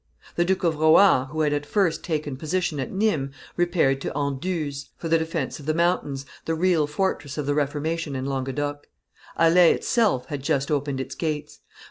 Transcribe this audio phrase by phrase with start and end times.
[0.35, 4.89] The Duke of Rohan, who had at first taken position at Nimes, repaired to Anduze
[4.97, 8.87] for the defence of the mountains, the real fortress of the Reformation in Languedoc.
[9.37, 11.59] Alais itself had just opened its gates.